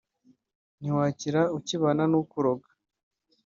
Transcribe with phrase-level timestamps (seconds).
[0.79, 2.69] ntiwakira ukibana n’ukuroga